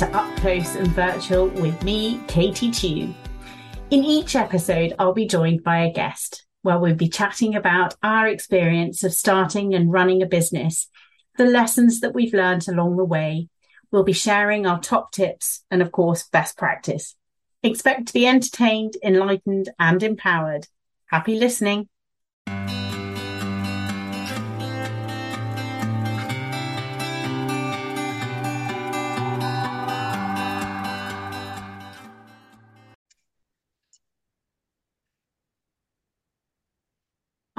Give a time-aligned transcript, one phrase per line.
[0.00, 3.14] to Up Close and Virtual with me, Katie Tew.
[3.90, 8.26] In each episode, I'll be joined by a guest where we'll be chatting about our
[8.26, 10.88] experience of starting and running a business,
[11.36, 13.50] the lessons that we've learned along the way.
[13.90, 17.14] We'll be sharing our top tips and, of course, best practice.
[17.62, 20.66] Expect to be entertained, enlightened, and empowered.
[21.08, 21.90] Happy listening.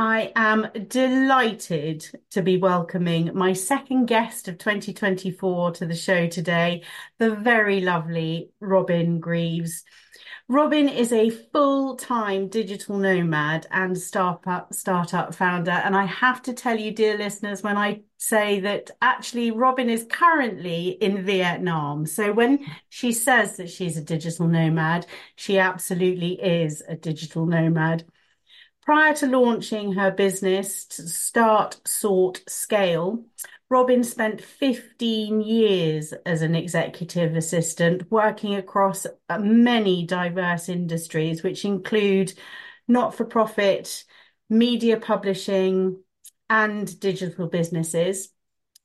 [0.02, 6.82] I am delighted to be welcoming my second guest of 2024 to the show today,
[7.20, 9.84] the very lovely Robyn Greaves.
[10.50, 15.70] Robyn is a full-time digital nomad and startup startup founder.
[15.70, 20.08] And I have to tell you, dear listeners, when I say that actually Robyn is
[20.10, 22.08] currently in Vietnam.
[22.08, 28.04] So when she says that she's a digital nomad, she absolutely is a digital nomad.
[28.84, 33.24] Prior to launching her business, Start, Sort, Scale,
[33.70, 41.64] Robyn spent 15 years as an executive assistant, working across uh, many diverse industries, which
[41.64, 42.34] include
[42.88, 44.04] not for profit,
[44.50, 46.04] media publishing,
[46.50, 48.30] and digital businesses.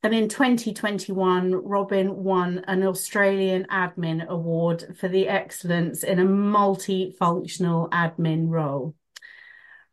[0.03, 7.89] And in 2021, Robyn won an Australian Admin Award for the excellence in a multifunctional
[7.89, 8.95] admin role.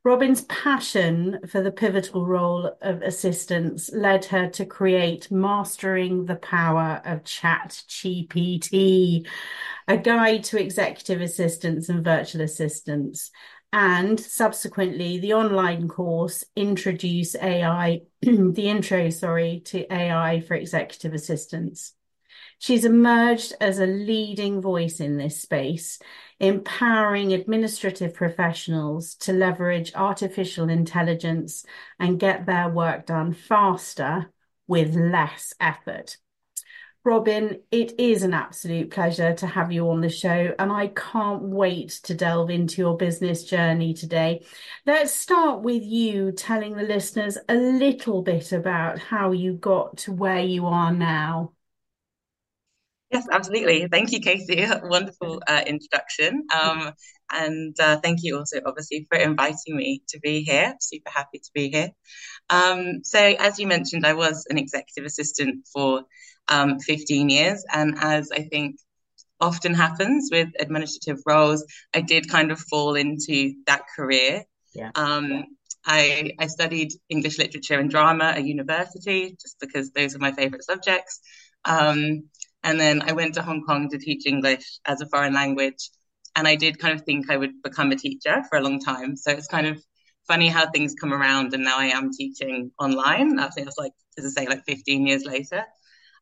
[0.04, 7.00] Robyn's passion for the pivotal role of assistance led her to create Mastering the Power
[7.06, 9.26] of Chat GPT,
[9.88, 13.30] a guide to executive assistants and virtual assistants,
[13.72, 21.94] and subsequently the online course Introduce AI, the intro, sorry, to AI for executive assistants.
[22.58, 25.98] She's emerged as a leading voice in this space,
[26.40, 31.64] empowering administrative professionals to leverage artificial intelligence
[31.98, 34.32] and get their work done faster
[34.66, 36.16] with less effort.
[37.04, 41.42] Robyn, it is an absolute pleasure to have you on the show, and I can't
[41.42, 44.46] wait to delve into your business journey today.
[44.86, 50.12] Let's start with you telling the listeners a little bit about how you got to
[50.12, 51.52] where you are now.
[53.14, 53.86] Yes, absolutely.
[53.86, 54.66] Thank you, Casey.
[54.82, 56.48] Wonderful uh, introduction.
[56.52, 56.90] Um,
[57.32, 60.74] and uh, thank you also, obviously, for inviting me to be here.
[60.80, 61.90] Super happy to be here.
[62.50, 66.02] Um, so, as you mentioned, I was an executive assistant for
[66.48, 67.64] um, 15 years.
[67.72, 68.78] And as I think
[69.40, 71.64] often happens with administrative roles,
[71.94, 74.42] I did kind of fall into that career.
[74.74, 74.90] Yeah.
[74.96, 75.44] Um,
[75.86, 80.64] I, I studied English literature and drama at university just because those are my favorite
[80.64, 81.20] subjects.
[81.64, 82.24] Um,
[82.64, 85.90] and then I went to Hong Kong to teach English as a foreign language.
[86.34, 89.16] And I did kind of think I would become a teacher for a long time.
[89.16, 89.80] So it's kind of
[90.26, 91.52] funny how things come around.
[91.52, 93.38] And now I am teaching online.
[93.38, 95.62] I think that's like, as I say, like 15 years later.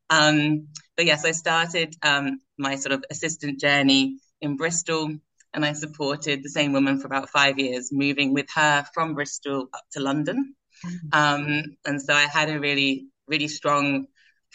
[0.09, 0.67] Um,
[0.97, 5.15] but yes, I started um, my sort of assistant journey in Bristol
[5.53, 9.69] and I supported the same woman for about five years, moving with her from Bristol
[9.73, 10.55] up to London.
[10.85, 11.07] Mm-hmm.
[11.13, 14.07] Um, and so I had a really, really strong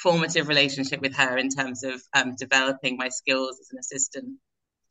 [0.03, 4.39] formative relationship with her in terms of um, developing my skills as an assistant.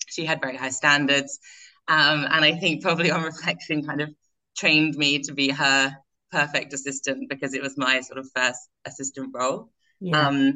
[0.07, 1.39] She had very high standards.
[1.87, 4.09] Um, and I think probably on reflection kind of
[4.57, 5.95] trained me to be her
[6.31, 9.71] perfect assistant because it was my sort of first assistant role.
[9.99, 10.27] Yeah.
[10.27, 10.53] Um,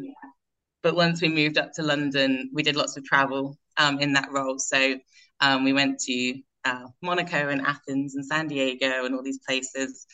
[0.83, 4.31] but once we moved up to London, we did lots of travel um, in that
[4.31, 4.59] role.
[4.59, 4.97] So
[5.39, 10.06] um, we went to uh, Monaco and Athens and San Diego and all these places.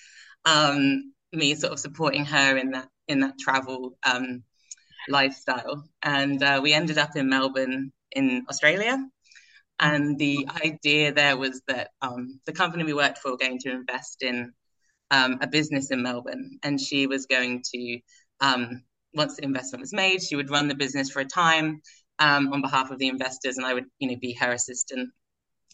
[0.46, 4.44] Um, me sort of supporting her in that in that travel um,
[5.10, 5.84] lifestyle.
[6.02, 8.98] And uh, we ended up in Melbourne in Australia.
[9.80, 13.72] And the idea there was that um, the company we worked for were going to
[13.72, 14.54] invest in
[15.12, 16.58] um, a business in Melbourne.
[16.64, 18.00] And she was going to,
[18.42, 18.84] um,
[19.14, 21.82] once the investment was made, she would run the business for a time
[22.20, 25.10] um, on behalf of the investors, and I would, you know, be her assistant.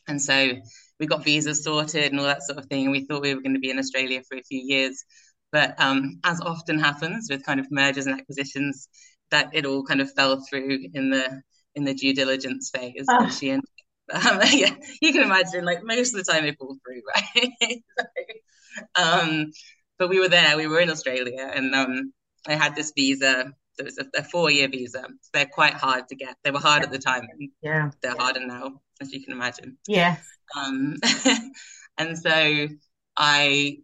[0.07, 0.51] And so
[0.99, 2.83] we got visas sorted and all that sort of thing.
[2.83, 5.05] And we thought we were going to be in Australia for a few years.
[5.53, 8.89] But um, as often happens with kind of mergers and acquisitions,
[9.29, 11.41] that it all kind of fell through in the
[11.75, 13.05] in the due diligence phase.
[13.07, 13.23] Oh.
[13.23, 13.69] And she ended,
[14.11, 17.01] um, yeah, you can imagine, like most of the time they fall through,
[17.45, 17.81] right?
[17.99, 19.51] so, um,
[19.99, 22.11] but we were there, we were in Australia, and um,
[22.47, 23.53] I had this visa.
[23.77, 25.01] It was a, a four-year visa.
[25.01, 26.35] So they're quite hard to get.
[26.43, 27.27] They were hard at the time.
[27.61, 29.77] Yeah, they're harder now, as you can imagine.
[29.87, 30.17] Yeah.
[30.57, 30.97] Um,
[31.97, 32.67] and so
[33.17, 33.77] I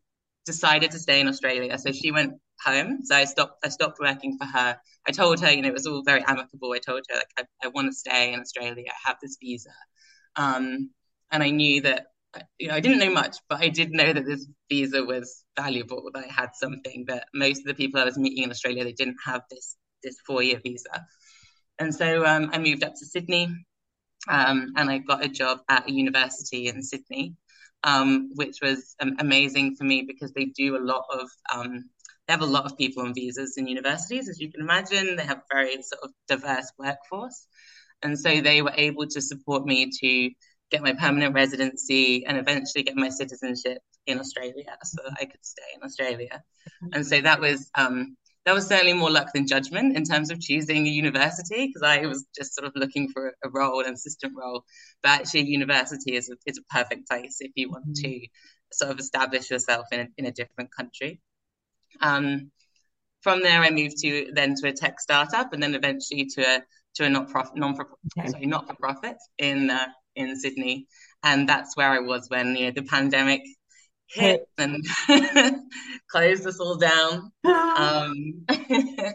[0.54, 1.78] decided to stay in Australia.
[1.78, 2.34] So she went
[2.69, 3.00] home.
[3.04, 4.69] So I stopped I stopped working for her.
[5.07, 6.72] I told her, you know, it was all very amicable.
[6.74, 8.90] I told her like I, I want to stay in Australia.
[8.90, 9.75] I have this visa.
[10.36, 10.66] Um,
[11.31, 12.07] and I knew that
[12.60, 16.10] you know, I didn't know much, but I did know that this visa was valuable,
[16.13, 19.00] that I had something that most of the people I was meeting in Australia, they
[19.02, 20.95] didn't have this this four-year visa.
[21.80, 23.45] And so um, I moved up to Sydney
[24.28, 27.36] um, and I got a job at a university in Sydney,
[27.84, 31.86] um, which was um, amazing for me because they do a lot of um,
[32.28, 35.16] they have a lot of people on visas in universities, as you can imagine.
[35.16, 37.48] They have a very sort of diverse workforce,
[38.04, 40.30] and so they were able to support me to
[40.72, 45.44] get my permanent residency and eventually get my citizenship in Australia, so that I could
[45.44, 46.44] stay in Australia.
[46.94, 48.16] And so that was um,
[48.50, 52.07] that was certainly more luck than judgment in terms of choosing a university because I
[52.07, 54.63] was just sort of looking for a role, an assistant role.
[55.04, 58.10] But actually, university is a, is a perfect place if you want mm-hmm.
[58.10, 58.28] to
[58.74, 61.22] sort of establish yourself in a, in a different country.
[62.01, 62.50] Um,
[63.22, 66.63] from there, I moved to then to a tech startup, and then eventually to a
[66.95, 67.78] to a not profit non
[68.18, 68.30] okay.
[68.30, 70.88] sorry not for profit in uh, in Sydney,
[71.22, 73.44] and that's where I was when you know the pandemic
[74.10, 74.86] hit and
[76.12, 77.32] closed us all down.
[77.44, 78.46] um,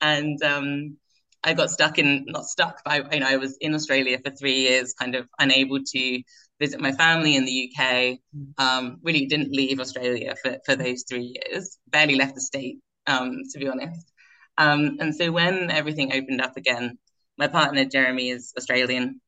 [0.00, 0.96] and um,
[1.44, 4.30] I got stuck in, not stuck, but I, you know, I was in Australia for
[4.30, 6.22] three years, kind of unable to
[6.60, 8.18] visit my family in the UK.
[8.58, 13.38] Um, really didn't leave Australia for, for those three years, barely left the state, um,
[13.52, 14.12] to be honest.
[14.58, 16.98] Um, and so when everything opened up again,
[17.38, 19.20] my partner, Jeremy, is Australian.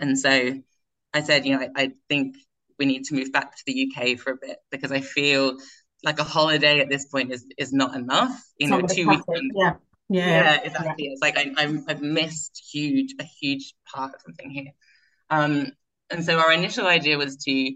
[0.00, 0.54] And so
[1.12, 2.36] I said, you know, I, I think
[2.78, 5.56] we need to move back to the UK for a bit because I feel
[6.02, 8.42] like a holiday at this point is is not enough.
[8.58, 9.24] You know, two weeks.
[9.54, 9.74] Yeah.
[10.10, 11.06] Yeah, yeah, exactly.
[11.06, 11.12] Yeah.
[11.12, 14.72] It's like I, I'm, I've missed huge, a huge part of something here.
[15.30, 15.72] Um,
[16.10, 17.74] and so our initial idea was to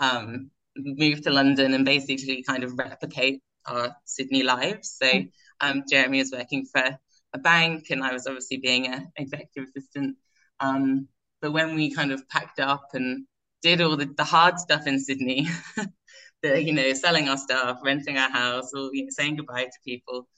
[0.00, 4.96] um, move to London and basically kind of replicate our Sydney lives.
[5.02, 5.30] So mm.
[5.60, 6.98] um, Jeremy was working for
[7.32, 10.16] a bank, and I was obviously being an executive assistant.
[10.60, 11.08] Um,
[11.40, 13.26] but when we kind of packed up and
[13.64, 15.48] did all the, the hard stuff in Sydney,
[16.42, 19.78] the you know selling our stuff, renting our house, or you know, saying goodbye to
[19.84, 20.28] people.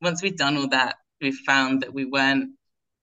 [0.00, 2.52] Once we'd done all that, we found that we weren't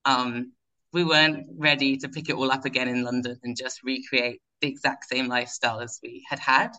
[0.03, 0.51] um,
[0.93, 4.67] we weren't ready to pick it all up again in London and just recreate the
[4.67, 6.71] exact same lifestyle as we had had.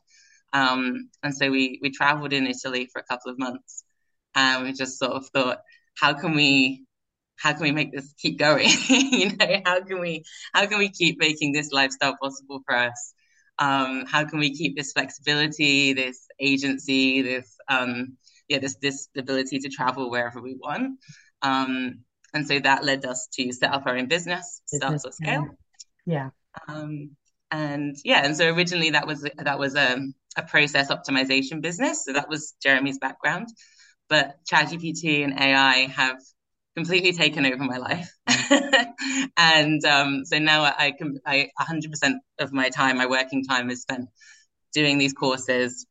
[0.52, 3.84] Um, and so we we traveled in Italy for a couple of months,
[4.34, 5.58] and we just sort of thought,
[5.96, 6.84] how can we
[7.38, 8.68] how can we make this keep going?
[8.88, 13.14] you know, how can we how can we keep making this lifestyle possible for us?
[13.58, 18.16] Um, how can we keep this flexibility, this agency, this um,
[18.48, 20.98] yeah, this this ability to travel wherever we want?
[21.42, 22.00] Um,
[22.34, 25.46] and so that led us to set up our own business, Start Sort Scale.
[26.04, 26.30] Yeah.
[26.66, 27.10] Um,
[27.50, 32.04] and yeah, and so originally that was that was a, um, a process optimization business.
[32.04, 33.48] So that was Jeremy's background.
[34.08, 36.18] But ChatGPT and AI have
[36.78, 38.08] completely taken over my life.
[39.36, 43.82] and um, so now I can, I 100% of my time, my working time is
[43.82, 44.08] spent
[44.72, 45.86] doing these courses,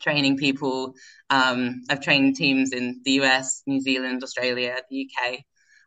[0.00, 0.94] training people.
[1.30, 5.40] Um, I've trained teams in the US, New Zealand, Australia, the UK.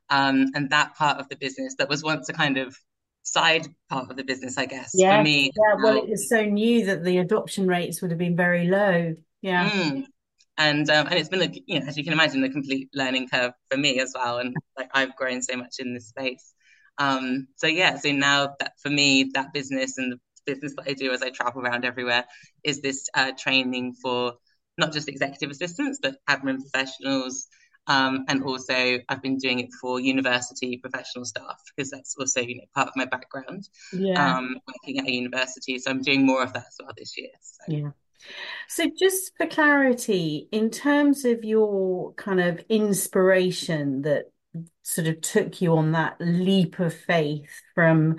[0.10, 2.76] Um, and that part of the business that was once a kind of
[3.24, 5.52] side part of the business, I guess, yeah, for me.
[5.56, 9.16] Yeah, well, it was so new that the adoption rates would have been very low.
[9.42, 9.70] Yeah.
[9.70, 10.06] Mm,
[10.58, 13.28] and um, and it's been a you know as you can imagine a complete learning
[13.28, 14.38] curve for me as well.
[14.38, 16.54] And like I've grown so much in this space.
[16.98, 20.94] Um so yeah so now that for me that business and the business that I
[20.94, 22.26] do as I travel around everywhere
[22.64, 24.34] is this uh, training for
[24.78, 27.48] not just executive assistants but admin professionals.
[27.86, 32.58] Um, and also I've been doing it for university professional staff because that's also you
[32.58, 33.68] know part of my background.
[33.92, 34.38] Yeah.
[34.38, 35.80] Um, working at a university.
[35.80, 37.32] So I'm doing more of that as well this year.
[37.42, 37.64] So.
[37.68, 37.90] yeah
[38.68, 44.32] so, just for clarity, in terms of your kind of inspiration that
[44.84, 48.18] sort of took you on that leap of faith from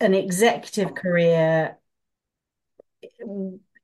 [0.00, 1.78] an executive career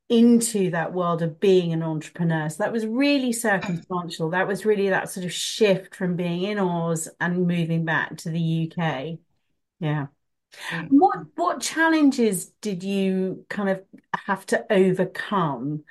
[0.08, 2.48] into that world of being an entrepreneur.
[2.48, 4.30] So that was really circumstantial.
[4.30, 8.30] That was really that sort of shift from being in Oz and moving back to
[8.30, 9.18] the UK.
[9.78, 10.06] Yeah.
[10.88, 13.82] What what challenges did you kind of
[14.26, 15.84] have to overcome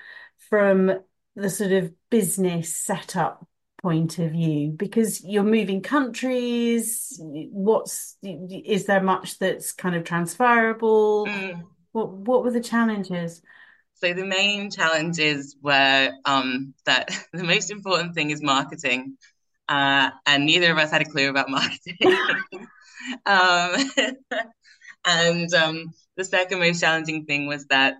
[0.49, 0.91] from
[1.35, 3.47] the sort of business setup
[3.81, 4.71] point of view?
[4.75, 11.27] Because you're moving countries, what's is there much that's kind of transferable?
[11.27, 11.63] Mm.
[11.91, 13.41] What what were the challenges?
[13.95, 19.17] So the main challenges were um, that the most important thing is marketing,
[19.67, 21.97] uh, and neither of us had a clue about marketing.
[23.25, 23.75] Um,
[25.06, 27.96] and um, the second most challenging thing was that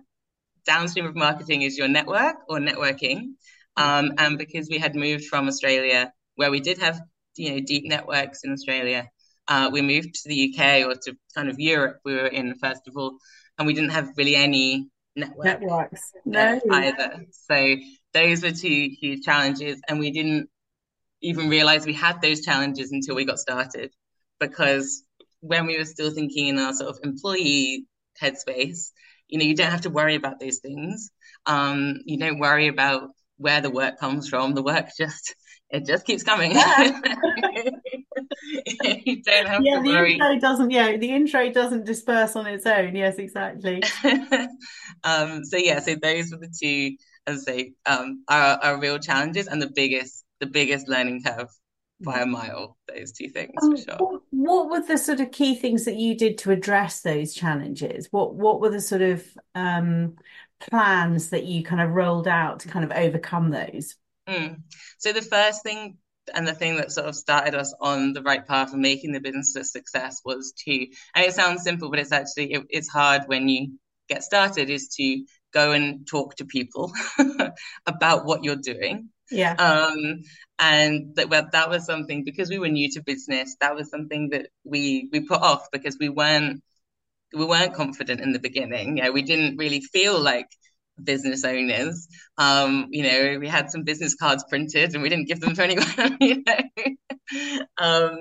[0.66, 3.32] downstream of marketing is your network or networking.
[3.76, 7.00] Um, and because we had moved from Australia, where we did have
[7.36, 9.08] you know deep networks in Australia,
[9.48, 11.98] uh, we moved to the UK or to kind of Europe.
[12.04, 13.16] We were in first of all,
[13.58, 16.60] and we didn't have really any network networks no.
[16.70, 17.24] either.
[17.32, 17.76] So
[18.12, 20.48] those were two huge challenges, and we didn't
[21.22, 23.92] even realize we had those challenges until we got started,
[24.40, 25.04] because
[25.40, 27.86] when we were still thinking in our sort of employee
[28.20, 28.90] headspace,
[29.28, 31.10] you know, you don't have to worry about those things.
[31.46, 34.54] Um, you don't worry about where the work comes from.
[34.54, 35.34] The work just
[35.70, 36.52] it just keeps coming.
[36.52, 37.00] Yeah.
[39.04, 40.14] you don't have yeah, to the worry.
[40.14, 40.70] intro doesn't.
[40.70, 42.96] Yeah, the intro doesn't disperse on its own.
[42.96, 43.82] Yes, exactly.
[45.04, 48.98] um, so yeah, so those were the two, as I say, um, are, are real
[48.98, 51.48] challenges and the biggest, the biggest learning curve
[52.00, 52.76] by a mile.
[52.88, 53.96] Those two things um, for sure.
[53.98, 58.08] What, what, were the sort of key things that you did to address those challenges?
[58.10, 60.16] What What were the sort of um,
[60.60, 63.96] plans that you kind of rolled out to kind of overcome those?
[64.28, 64.62] Mm.
[64.98, 65.98] So the first thing
[66.34, 69.20] and the thing that sort of started us on the right path of making the
[69.20, 73.22] business a success was to and it sounds simple but it's actually it, it's hard
[73.26, 73.72] when you
[74.08, 76.92] get started is to go and talk to people
[77.86, 80.22] about what you're doing yeah um
[80.58, 84.30] and that well, that was something because we were new to business that was something
[84.30, 86.62] that we we put off because we weren't
[87.32, 90.48] we weren't confident in the beginning yeah we didn't really feel like
[91.04, 92.08] business owners.
[92.38, 95.62] Um, you know, we had some business cards printed and we didn't give them to
[95.62, 97.66] anyone, you know.
[97.78, 98.18] um,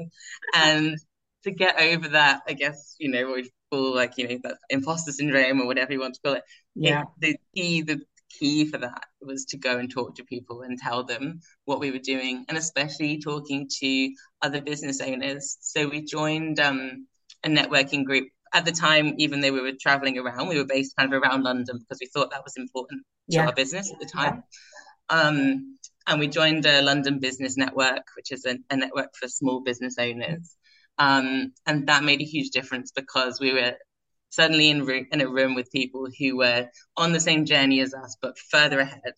[0.55, 0.97] and
[1.43, 4.57] to get over that, I guess, you know, what we call like, you know, that
[4.69, 6.43] imposter syndrome or whatever you want to call it.
[6.75, 7.01] Yeah.
[7.01, 8.01] It, the key, the
[8.37, 11.91] key for that was to go and talk to people and tell them what we
[11.91, 15.57] were doing, and especially talking to other business owners.
[15.61, 17.07] So we joined um,
[17.43, 20.95] a networking group at the time, even though we were traveling around, we were based
[20.95, 23.45] kind of around London because we thought that was important to yeah.
[23.45, 24.43] our business at the time.
[25.11, 25.21] Yeah.
[25.21, 29.61] Um, and we joined a London Business Network, which is a, a network for small
[29.61, 30.55] business owners.
[30.97, 33.73] Um, and that made a huge difference because we were
[34.29, 36.67] suddenly in, in a room with people who were
[36.97, 39.13] on the same journey as us, but further ahead.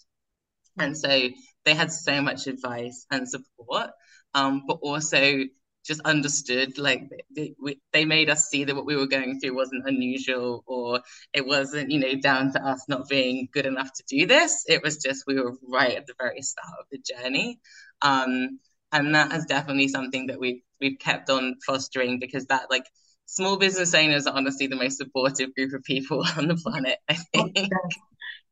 [0.78, 1.30] And so
[1.66, 3.92] they had so much advice and support,
[4.34, 5.44] um, but also
[5.86, 7.56] just understood like they,
[7.92, 11.02] they made us see that what we were going through wasn't unusual or
[11.34, 14.84] it wasn't you know down to us not being good enough to do this it
[14.84, 17.60] was just we were right at the very start of the journey
[18.02, 18.60] um,
[18.92, 22.86] and that is definitely something that we've we've kept on fostering because that like
[23.32, 27.14] small business owners are honestly the most supportive group of people on the planet i
[27.14, 27.58] think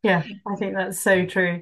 [0.03, 1.61] yeah i think that's so true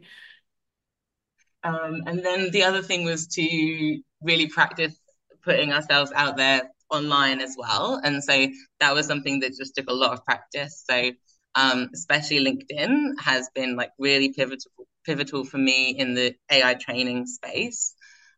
[1.63, 4.97] um, and then the other thing was to really practice
[5.43, 7.99] putting ourselves out there online as well.
[8.03, 8.47] And so
[8.79, 10.83] that was something that just took a lot of practice.
[10.89, 11.11] So
[11.55, 14.71] um, especially LinkedIn has been like really pivotal
[15.05, 17.95] pivotal for me in the AI training space.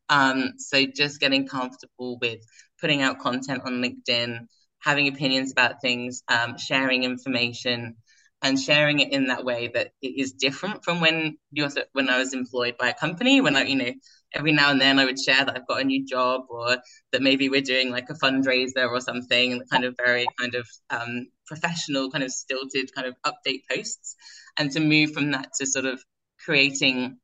[0.07, 2.39] Um, so just getting comfortable with
[2.79, 4.47] putting out content on LinkedIn,
[4.79, 7.95] having opinions about things, um, sharing information,
[8.41, 12.17] and sharing it in that way that it is different from when you're when I
[12.17, 13.41] was employed by a company.
[13.41, 13.91] When I, you know,
[14.33, 16.77] every now and then I would share that I've got a new job or
[17.11, 21.27] that maybe we're doing like a fundraiser or something, kind of very kind of um,
[21.47, 24.15] professional, kind of stilted kind of update posts,
[24.57, 26.01] and to move from that to sort of
[26.43, 27.17] creating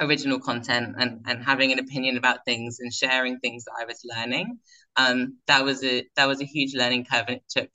[0.00, 4.00] original content and, and having an opinion about things and sharing things that I was
[4.04, 4.58] learning.
[4.96, 7.70] Um, that was a that was a huge learning curve, and it took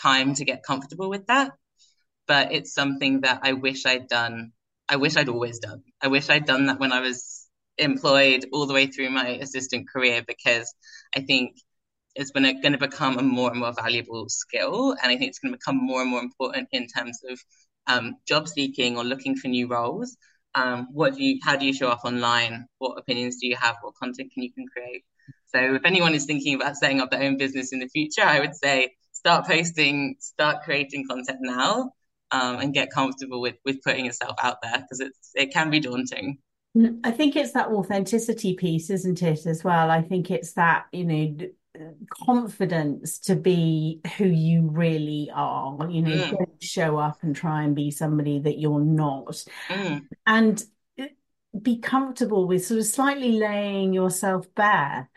[0.00, 1.52] time to get comfortable with that.
[2.26, 4.52] But it's something that I wish I'd done.
[4.88, 5.82] I wish I'd always done.
[6.00, 9.88] I wish I'd done that when I was employed all the way through my assistant
[9.90, 10.72] career because
[11.16, 11.56] I think
[12.14, 14.92] it's going to become a more and more valuable skill.
[15.02, 17.40] And I think it's going to become more and more important in terms of
[17.86, 20.16] um, job seeking or looking for new roles.
[20.54, 22.66] Um, what do you, how do you show up online?
[22.78, 23.76] What opinions do you have?
[23.82, 25.04] What content can you can create?
[25.46, 28.40] So if anyone is thinking about setting up their own business in the future, I
[28.40, 31.92] would say start posting, start creating content now,
[32.30, 35.80] um, and get comfortable with with putting yourself out there because it's it can be
[35.80, 36.38] daunting.
[37.04, 39.90] I think it's that authenticity piece, isn't it, as well?
[39.90, 41.36] I think it's that, you know,
[42.24, 45.90] confidence to be who you really are.
[45.90, 46.30] You know, mm.
[46.30, 49.44] don't show up and try and be somebody that you're not.
[49.68, 50.02] Mm.
[50.26, 50.62] And
[51.60, 55.08] be comfortable with sort of slightly laying yourself bare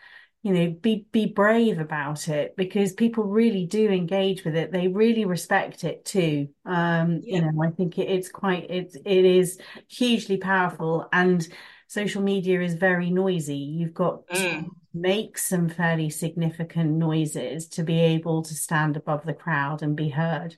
[0.43, 4.87] you know be be brave about it because people really do engage with it they
[4.87, 7.37] really respect it too um yeah.
[7.37, 11.47] you know i think it, it's quite it it is hugely powerful and
[11.87, 14.67] social media is very noisy you've got mm.
[15.01, 20.09] Make some fairly significant noises to be able to stand above the crowd and be
[20.09, 20.57] heard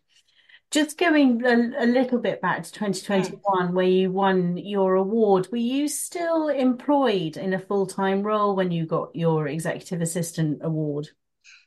[0.72, 2.72] Just going a, a little bit back to
[3.16, 3.40] Mm.
[3.42, 8.72] 2021, where you won your award, were you still employed in a full-time role when
[8.72, 11.10] you got your executive assistant award?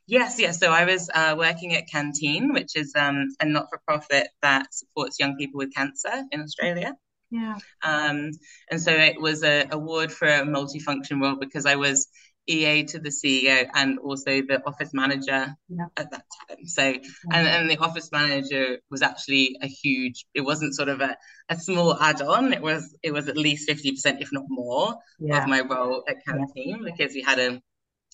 [0.06, 0.58] Yes, yes.
[0.58, 5.36] So I was uh, working at Canteen, which is um, a not-for-profit that supports young
[5.36, 6.94] people with cancer in Australia.
[7.30, 7.56] Yeah.
[7.82, 8.30] Um,
[8.70, 12.08] and so it was a award for a multifunction role because I was
[12.48, 15.86] EA to the CEO and also the office manager Yeah.
[15.96, 16.66] at that time.
[16.66, 16.82] So
[17.32, 21.16] and, and the office manager was actually a huge, it wasn't sort of a,
[21.48, 22.52] a small add-on.
[22.52, 24.94] It was it was at least 50%, if not more,
[25.32, 26.32] of my role at Yeah.
[26.34, 27.60] Canteen because we had a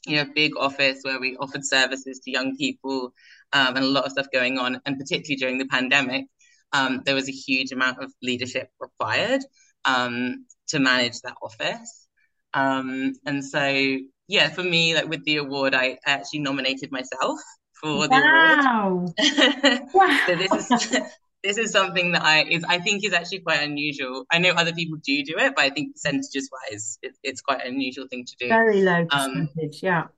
[0.06, 3.12] you know big office where we offered services to young people
[3.52, 4.80] um, and a lot of stuff going on.
[4.85, 6.26] And particularly during the pandemic,
[6.73, 9.42] um, there was a huge amount of leadership required
[9.85, 12.06] um, to manage that office.
[12.54, 17.40] Um, and so, yeah, for me, like with the award, I actually nominated myself
[17.80, 18.61] for the award.
[18.62, 19.14] Wow.
[20.26, 20.70] so this is
[21.44, 24.25] this is something that I is I think is actually quite unusual.
[24.30, 27.62] I know other people do do it, but I think percentages wise, it, it's quite
[27.64, 28.49] an unusual thing to do.
[28.49, 29.82] Very low Um, percentage.
[29.82, 30.08] Yeah.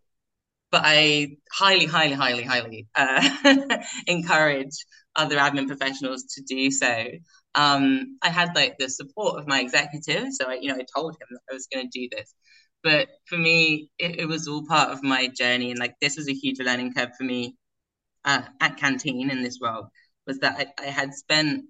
[0.71, 4.87] but I highly, highly, highly, highly uh, encourage
[5.17, 7.07] other admin professionals to do so.
[7.57, 11.15] Um, I had like the support of my executive, so I, you know, I told
[11.15, 12.33] him that I was going to do this.
[12.83, 16.29] But for me, it, it, was all part of my journey, and like this was
[16.29, 17.57] a huge learning curve for me
[18.25, 19.89] uh, at Canteen in this role.
[20.27, 21.65] Was that I, I had spent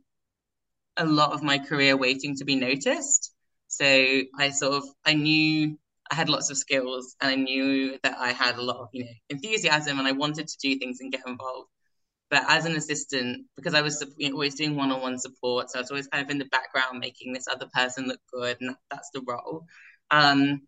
[0.97, 3.33] a lot of my career waiting to be noticed.
[3.69, 5.79] So I sort of I knew
[6.11, 9.05] I had lots of skills and I knew that I had a lot of, you
[9.05, 11.69] know, enthusiasm and I wanted to do things and get involved.
[12.31, 15.83] But as an assistant, because I was you know, always doing one-on-one support, so I
[15.83, 18.77] was always kind of in the background making this other person look good, and that,
[18.91, 19.67] that's the role.
[20.13, 20.63] Um,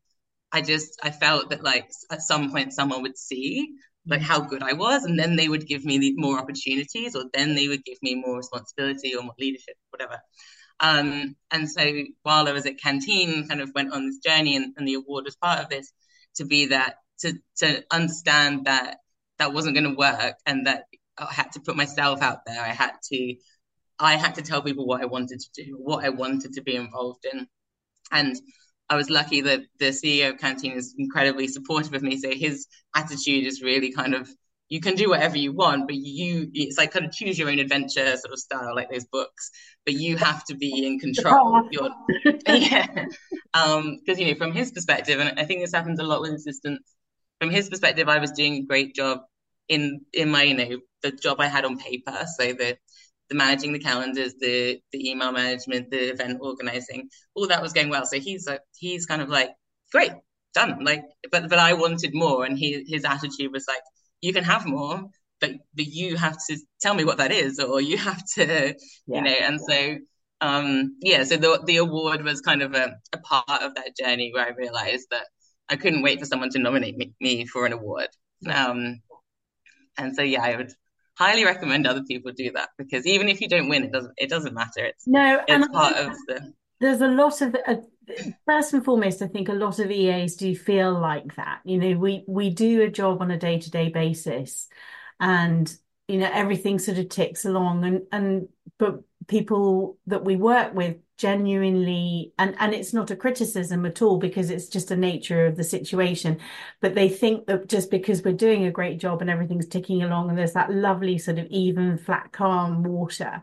[0.53, 3.71] I just I felt that like at some point someone would see
[4.07, 7.55] like how good I was, and then they would give me more opportunities, or then
[7.55, 10.19] they would give me more responsibility or more leadership, whatever.
[10.81, 11.85] Um, and so
[12.23, 15.25] while I was at Canteen, kind of went on this journey, and, and the award
[15.25, 15.93] was part of this
[16.37, 18.99] to be that to to understand that
[19.39, 20.85] that wasn't going to work, and that
[21.17, 22.61] I had to put myself out there.
[22.61, 23.37] I had to
[23.99, 26.75] I had to tell people what I wanted to do, what I wanted to be
[26.75, 27.47] involved in,
[28.11, 28.37] and
[28.93, 32.19] I was lucky that the CEO of Canteen is incredibly supportive of me.
[32.19, 34.29] So his attitude is really kind of
[34.69, 37.59] you can do whatever you want, but you it's like kind of choose your own
[37.59, 39.51] adventure sort of style, like those books.
[39.87, 41.63] But you have to be in control.
[42.47, 43.07] Yeah,
[43.55, 46.33] um, because you know from his perspective, and I think this happens a lot with
[46.33, 46.95] assistants.
[47.41, 49.21] From his perspective, I was doing a great job
[49.69, 52.27] in in my you know the job I had on paper.
[52.37, 52.77] So the
[53.33, 57.89] the managing the calendars, the the email management, the event organizing, all that was going
[57.89, 58.05] well.
[58.05, 59.51] So he's like he's kind of like
[59.91, 60.13] great,
[60.55, 60.85] done.
[60.85, 63.81] Like, but but I wanted more, and he his attitude was like
[64.21, 65.05] you can have more,
[65.41, 68.75] but but you have to tell me what that is, or you have to,
[69.07, 69.17] yeah.
[69.17, 69.37] you know.
[69.41, 69.97] And so,
[70.43, 71.25] um, yeah.
[71.25, 74.51] So the the award was kind of a, a part of that journey where I
[74.51, 75.27] realized that
[75.71, 78.09] I couldn't wait for someone to nominate me, me for an award.
[78.51, 79.01] Um,
[79.97, 80.73] and so yeah, I would
[81.15, 84.31] highly recommend other people do that because even if you don't win, it doesn't it
[84.31, 84.85] doesn't matter.
[84.85, 86.53] It's no, it's part of the.
[86.81, 87.77] There's a lot of uh,
[88.47, 91.61] first and foremost, I think a lot of EAs do feel like that.
[91.65, 94.69] You know, we we do a job on a day to day basis,
[95.21, 95.73] and
[96.09, 98.49] you know everything sort of ticks along, and and
[98.79, 104.19] but people that we work with genuinely and and it's not a criticism at all
[104.19, 106.37] because it's just a nature of the situation
[106.81, 110.29] but they think that just because we're doing a great job and everything's ticking along
[110.29, 113.41] and there's that lovely sort of even flat calm water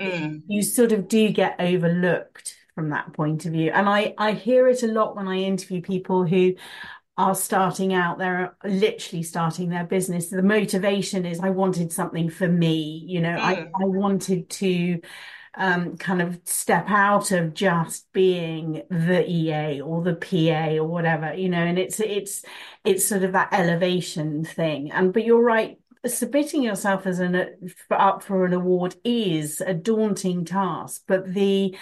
[0.00, 0.40] mm.
[0.46, 4.68] you sort of do get overlooked from that point of view and i i hear
[4.68, 6.54] it a lot when i interview people who
[7.18, 12.46] are starting out they're literally starting their business the motivation is i wanted something for
[12.46, 13.40] me you know mm.
[13.40, 15.00] i i wanted to
[15.56, 21.34] um, kind of step out of just being the EA or the PA or whatever,
[21.34, 22.44] you know, and it's it's
[22.84, 24.92] it's sort of that elevation thing.
[24.92, 30.44] And but you're right, submitting yourself as an up for an award is a daunting
[30.44, 31.74] task, but the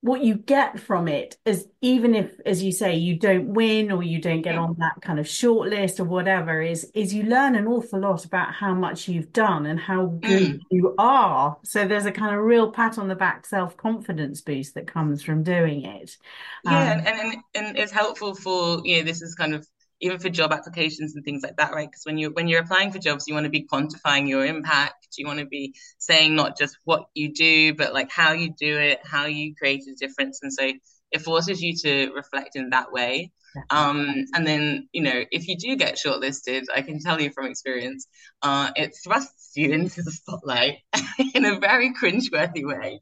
[0.00, 4.02] what you get from it is even if as you say you don't win or
[4.02, 7.56] you don't get on that kind of short list or whatever is is you learn
[7.56, 10.60] an awful lot about how much you've done and how good mm.
[10.70, 11.56] you are.
[11.64, 15.42] So there's a kind of real pat on the back self-confidence boost that comes from
[15.42, 16.16] doing it.
[16.64, 19.66] Yeah um, and, and and it's helpful for you know this is kind of
[20.00, 21.88] even for job applications and things like that, right?
[21.90, 25.08] Because when you're when you're applying for jobs, you want to be quantifying your impact.
[25.16, 28.78] You want to be saying not just what you do, but like how you do
[28.78, 30.40] it, how you create a difference.
[30.42, 30.70] And so
[31.10, 33.32] it forces you to reflect in that way.
[33.70, 37.46] Um, and then, you know, if you do get shortlisted, I can tell you from
[37.46, 38.06] experience,
[38.42, 40.78] uh, it thrusts you into the spotlight
[41.34, 43.00] in a very cringeworthy way,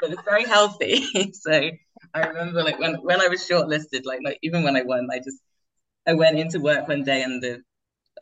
[0.00, 1.32] but it's very healthy.
[1.34, 1.70] so
[2.14, 5.18] I remember like when, when I was shortlisted, like, like even when I won, I
[5.18, 5.38] just,
[6.06, 7.62] I went into work one day and the,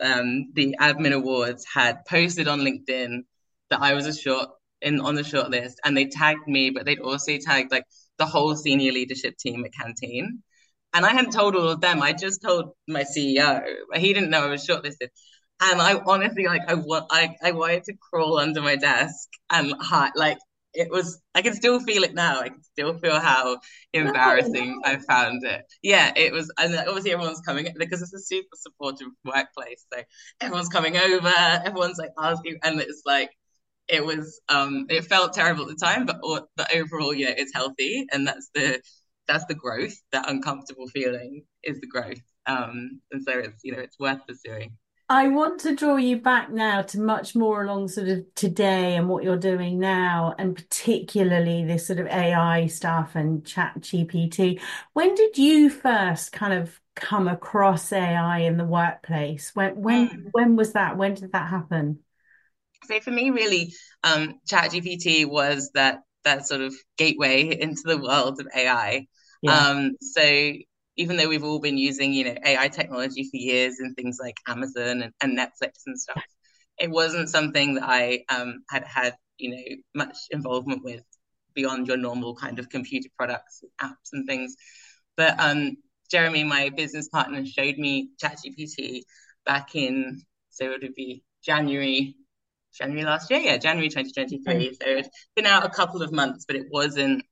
[0.01, 3.21] um, the admin awards had posted on LinkedIn
[3.71, 4.49] that I was a short
[4.83, 7.85] in on the short list and they tagged me, but they'd also tagged like
[8.19, 10.43] the whole senior leadership team at Canteen.
[10.93, 12.03] And I hadn't told all of them.
[12.03, 13.63] I just told my CEO.
[13.95, 15.09] He didn't know I was shortlisted.
[15.63, 19.75] And I honestly like I want I, I wanted to crawl under my desk and
[19.81, 20.39] hide like
[20.75, 22.41] it was I can still feel it now.
[22.41, 23.59] I can still feel how
[23.93, 25.63] embarrassing I found it.
[25.83, 29.87] Yeah, it was and obviously everyone's coming because it's a super supportive workplace.
[29.93, 30.03] So
[30.41, 31.33] everyone's coming over,
[31.65, 33.31] everyone's like asking and it's like
[33.89, 36.21] it was um it felt terrible at the time but
[36.57, 38.81] but overall yeah it's healthy and that's the
[39.27, 43.81] that's the growth that uncomfortable feeling is the growth um and so it's you know
[43.81, 44.77] it's worth pursuing
[45.11, 49.09] I want to draw you back now to much more along sort of today and
[49.09, 54.61] what you're doing now, and particularly this sort of AI stuff and chat GPT.
[54.93, 59.51] When did you first kind of come across AI in the workplace?
[59.53, 60.29] When when mm.
[60.31, 60.97] when was that?
[60.97, 61.99] When did that happen?
[62.85, 68.39] So for me, really, um, ChatGPT was that that sort of gateway into the world
[68.39, 69.09] of AI.
[69.43, 69.59] Yeah.
[69.59, 70.53] Um, so
[70.97, 74.37] even though we've all been using, you know, AI technology for years and things like
[74.47, 76.23] Amazon and, and Netflix and stuff,
[76.79, 81.03] it wasn't something that I um, had had, you know, much involvement with
[81.55, 84.57] beyond your normal kind of computer products, apps, and things.
[85.17, 85.77] But um,
[86.11, 89.03] Jeremy, my business partner, showed me ChatGPT
[89.45, 92.17] back in so it would be January
[92.73, 94.45] January last year, yeah, January 2023.
[94.45, 94.75] Mm.
[94.75, 97.25] So it's been out a couple of months, but it wasn't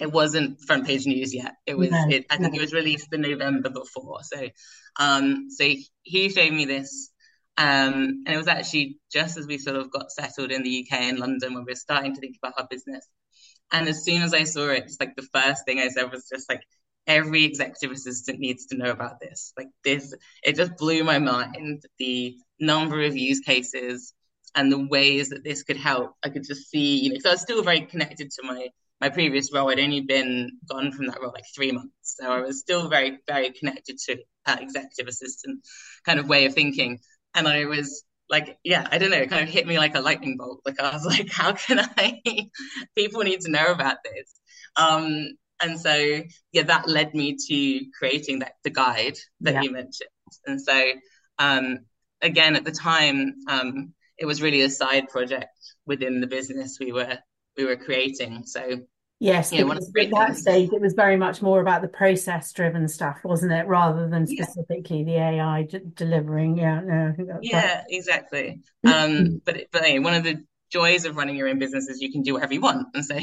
[0.00, 1.54] it wasn't front page news yet.
[1.66, 2.58] It was no, it, I think no.
[2.58, 4.20] it was released the November before.
[4.22, 4.48] So
[4.98, 5.68] um so
[6.02, 7.10] he showed me this
[7.58, 11.00] um and it was actually just as we sort of got settled in the UK
[11.00, 13.06] and London when we were starting to think about our business.
[13.72, 16.28] And as soon as I saw it, just like the first thing I said was
[16.28, 16.62] just like
[17.06, 19.52] every executive assistant needs to know about this.
[19.56, 24.12] Like this, it just blew my mind the number of use cases
[24.54, 26.14] and the ways that this could help.
[26.24, 28.68] I could just see, you know, so I was still very connected to my
[29.00, 29.70] my previous role.
[29.70, 33.18] I'd only been gone from that role like three months, so I was still very
[33.26, 35.60] very connected to that executive assistant
[36.04, 36.98] kind of way of thinking,
[37.34, 40.00] and I was like, yeah, I don't know, it kind of hit me like a
[40.00, 40.60] lightning bolt.
[40.64, 42.20] Like I was like, how can I?
[42.96, 44.32] People need to know about this.
[44.76, 45.30] Um,
[45.62, 49.62] and so yeah, that led me to creating that the guide that yeah.
[49.62, 50.08] you mentioned.
[50.46, 50.92] And so
[51.38, 51.80] um,
[52.22, 55.48] again, at the time, um, it was really a side project
[55.86, 57.18] within the business we were
[57.60, 58.44] we were creating.
[58.44, 58.80] So
[59.18, 62.88] yes, you know, at that stage it was very much more about the process driven
[62.88, 65.32] stuff, wasn't it, rather than specifically yeah.
[65.32, 66.56] the AI d- delivering.
[66.56, 67.84] Yeah, no, yeah, right.
[67.88, 68.60] exactly.
[68.82, 70.42] Um, but but anyway, one of the
[70.72, 72.86] joys of running your own business is you can do whatever you want.
[72.94, 73.18] And so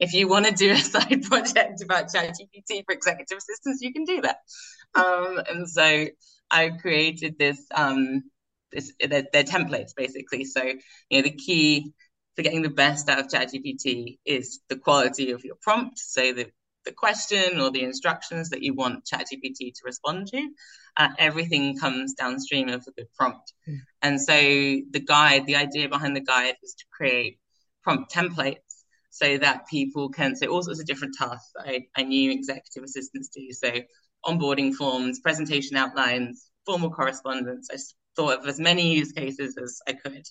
[0.00, 4.04] if you want to do a side project about ChatGPT for executive assistants, you can
[4.04, 4.36] do that.
[4.94, 6.06] Um, and so
[6.50, 8.22] I created this um,
[8.72, 10.44] they're, they're templates basically.
[10.44, 11.92] So you know the key
[12.34, 15.98] for getting the best out of ChatGPT is the quality of your prompt.
[15.98, 16.50] So the
[16.84, 20.50] the question or the instructions that you want ChatGPT to respond to,
[20.96, 23.52] uh, everything comes downstream of a good prompt.
[23.68, 23.80] Mm.
[24.02, 27.38] And so the guide, the idea behind the guide is to create
[27.82, 28.56] prompt templates
[29.10, 33.28] so that people can say all sorts of different tasks I, I knew executive assistants
[33.28, 33.52] do.
[33.52, 33.72] So
[34.24, 37.68] onboarding forms, presentation outlines, formal correspondence.
[37.72, 37.76] I
[38.16, 40.26] thought of as many use cases as I could,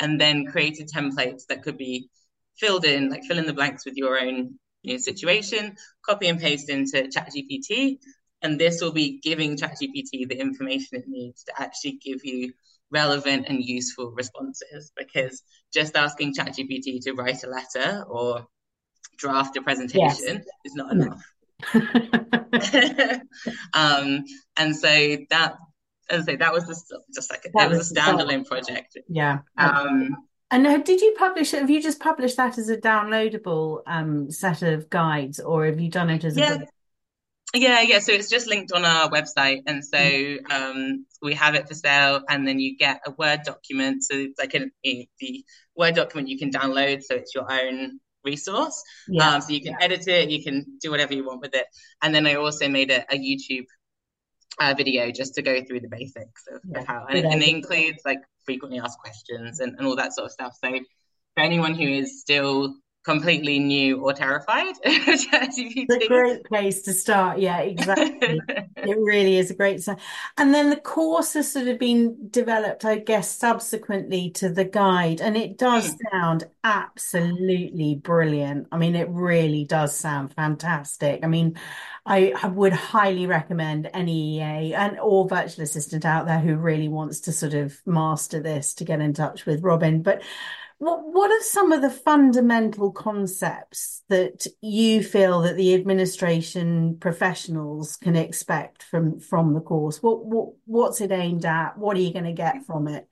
[0.00, 2.08] and then created templates that could be
[2.56, 6.40] filled in, like fill in the blanks with your own you know, situation, copy and
[6.40, 7.98] paste into ChatGPT,
[8.42, 12.52] and this will be giving ChatGPT the information it needs to actually give you
[12.90, 14.92] relevant and useful responses.
[14.96, 18.46] Because just asking ChatGPT to write a letter or
[19.16, 20.44] draft a presentation yes.
[20.64, 21.22] is not enough.
[23.74, 24.24] um,
[24.56, 25.56] and so that
[26.10, 28.96] as I say, that was just, just like that, was, was, a standalone project.
[29.08, 29.40] Yeah.
[29.56, 30.16] Um,
[30.50, 31.60] and did you publish it?
[31.60, 35.90] Have you just published that as a downloadable um, set of guides, or have you
[35.90, 36.54] done it as yeah.
[36.54, 36.68] a book?
[37.54, 37.98] Yeah, yeah.
[37.98, 40.50] So it's just linked on our website, and so mm.
[40.50, 42.22] um, we have it for sale.
[42.28, 44.04] And then you get a Word document.
[44.04, 45.44] So it's like a, a, the
[45.76, 48.82] Word document you can download, so it's your own resource.
[49.08, 49.34] Yeah.
[49.34, 49.84] Um, so you can yeah.
[49.84, 51.66] edit it, you can do whatever you want with it.
[52.02, 53.66] And then I also made a, a YouTube
[54.60, 57.48] uh, video just to go through the basics of, yeah, of how, and, and, it
[57.48, 60.56] includes like frequently asked questions and, and all that sort of stuff.
[60.62, 60.70] So
[61.34, 62.74] for anyone who is still
[63.08, 64.74] completely new or terrified.
[64.84, 67.38] it's a great place to start.
[67.38, 68.38] Yeah, exactly.
[68.76, 69.98] it really is a great start.
[70.36, 75.22] And then the course has sort of been developed, I guess, subsequently to the guide,
[75.22, 75.98] and it does mm.
[76.12, 78.68] sound absolutely brilliant.
[78.70, 81.20] I mean, it really does sound fantastic.
[81.24, 81.58] I mean,
[82.04, 87.20] I would highly recommend any EA and or virtual assistant out there who really wants
[87.20, 90.02] to sort of master this to get in touch with Robyn.
[90.02, 90.22] But
[90.78, 97.96] what what are some of the fundamental concepts that you feel that the administration professionals
[97.96, 100.02] can expect from from the course?
[100.02, 101.76] What what what's it aimed at?
[101.78, 103.08] What are you going to get from it?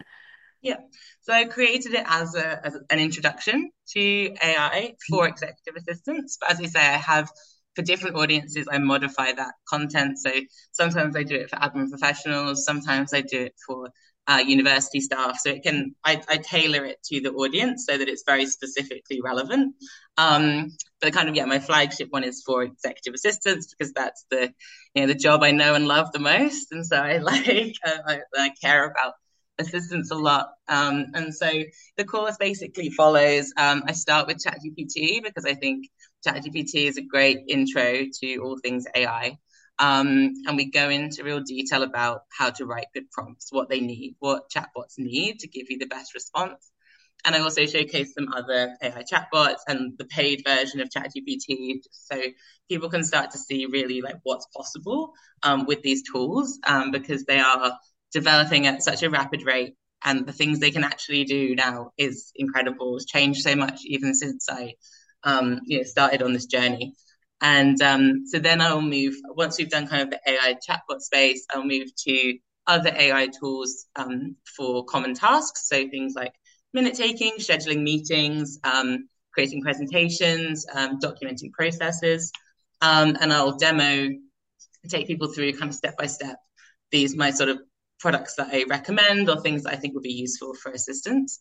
[0.62, 0.78] Yeah,
[1.22, 5.32] so I created it as a as an introduction to AI for mm-hmm.
[5.32, 6.38] executive assistants.
[6.40, 7.28] But as you say, I have
[7.74, 10.18] for different audiences, I modify that content.
[10.18, 10.30] So
[10.72, 13.90] sometimes I do it for admin professionals, sometimes I do it for
[14.28, 15.38] uh, university staff.
[15.38, 19.20] So it can, I, I, tailor it to the audience so that it's very specifically
[19.22, 19.74] relevant.
[20.16, 24.52] Um, but kind of, yeah, my flagship one is for executive assistants because that's the,
[24.94, 26.72] you know, the job I know and love the most.
[26.72, 29.14] And so I like, uh, I, I care about
[29.58, 30.50] assistants a lot.
[30.68, 31.50] Um, and so
[31.96, 33.52] the course basically follows.
[33.56, 35.88] Um, I start with ChatGPT because I think
[36.26, 39.38] ChatGPT is a great intro to all things AI.
[39.78, 43.80] Um, and we go into real detail about how to write good prompts, what they
[43.80, 46.70] need, what chatbots need to give you the best response.
[47.24, 52.22] And I also showcase some other AI chatbots and the paid version of ChatGPT, so
[52.68, 55.12] people can start to see really like what's possible
[55.42, 57.76] um, with these tools um, because they are
[58.12, 62.30] developing at such a rapid rate, and the things they can actually do now is
[62.36, 62.96] incredible.
[62.96, 64.74] It's changed so much even since I,
[65.24, 66.94] um, you know, started on this journey.
[67.40, 71.44] And um, so then I'll move, once we've done kind of the AI chatbot space,
[71.50, 75.68] I'll move to other AI tools um, for common tasks.
[75.68, 76.32] So things like
[76.72, 82.32] minute taking, scheduling meetings, um, creating presentations, um, documenting processes.
[82.80, 84.08] Um, and I'll demo,
[84.88, 86.36] take people through kind of step by step
[86.90, 87.58] these, my sort of
[87.98, 91.38] products that I recommend or things that I think would be useful for assistants.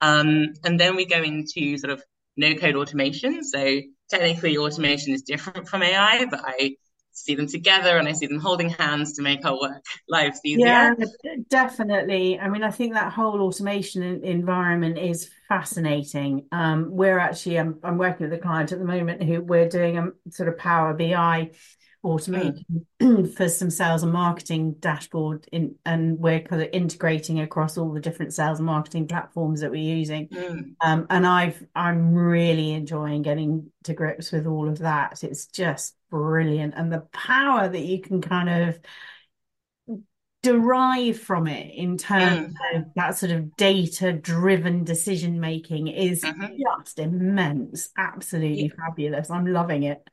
[0.00, 2.02] Um, and then we go into sort of
[2.36, 3.44] no code automation.
[3.44, 6.76] So technically automation is different from AI, but I
[7.16, 10.66] see them together and I see them holding hands to make our work lives easier.
[10.66, 10.94] Yeah,
[11.48, 12.38] definitely.
[12.38, 16.46] I mean, I think that whole automation environment is fascinating.
[16.52, 19.96] Um, we're actually, I'm, I'm working with a client at the moment who we're doing
[19.98, 21.52] a sort of Power BI
[22.06, 23.34] automation mm.
[23.36, 28.00] for some sales and marketing dashboard in and we're kind of integrating across all the
[28.00, 30.74] different sales and marketing platforms that we're using mm.
[30.82, 35.96] um, and i've i'm really enjoying getting to grips with all of that it's just
[36.08, 38.78] brilliant and the power that you can kind of
[40.42, 42.78] derive from it in terms mm.
[42.78, 46.54] of that sort of data driven decision making is mm-hmm.
[46.82, 48.86] just immense absolutely yeah.
[48.86, 50.06] fabulous i'm loving it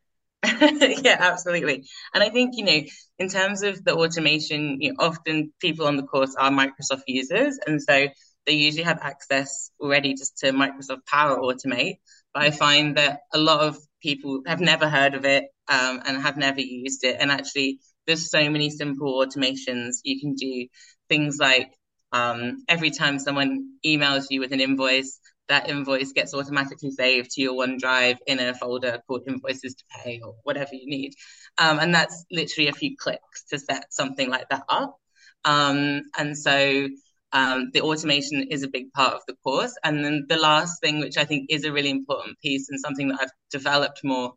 [1.03, 1.85] yeah, absolutely.
[2.13, 2.81] And I think, you know,
[3.17, 7.59] in terms of the automation, you know, often people on the course are Microsoft users.
[7.65, 8.07] And so
[8.45, 11.95] they usually have access already just to Microsoft Power Automate.
[12.33, 16.21] But I find that a lot of people have never heard of it um, and
[16.21, 17.17] have never used it.
[17.19, 20.67] And actually, there's so many simple automations you can do.
[21.07, 21.71] Things like
[22.11, 27.41] um, every time someone emails you with an invoice, that invoice gets automatically saved to
[27.41, 31.13] your OneDrive in a folder called invoices to pay or whatever you need.
[31.57, 34.97] Um, and that's literally a few clicks to set something like that up.
[35.45, 36.87] Um, and so
[37.33, 39.75] um, the automation is a big part of the course.
[39.83, 43.09] And then the last thing, which I think is a really important piece and something
[43.09, 44.33] that I've developed more